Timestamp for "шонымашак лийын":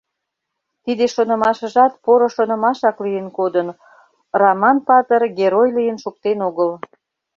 2.35-3.27